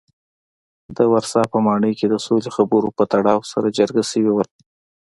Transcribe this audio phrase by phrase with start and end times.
[0.95, 4.43] د ورسا په ماڼۍ کې د سولې خبرو په تړاو سره جرګه شوي وو.